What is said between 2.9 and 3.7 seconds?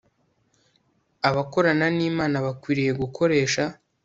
gukoresha